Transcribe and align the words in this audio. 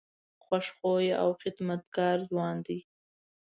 خوش 0.43 0.65
خویه 0.77 1.15
او 1.23 1.29
خدمتګار 1.41 2.17
ځوان 2.29 2.55
دی. 2.65 2.79